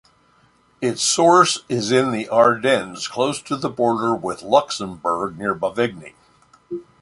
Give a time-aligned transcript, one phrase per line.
[0.81, 6.15] Its source is in the Ardennes, close to the border with Luxembourg near Bovigny.